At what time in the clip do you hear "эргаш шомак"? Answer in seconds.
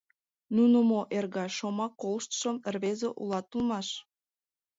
1.17-1.93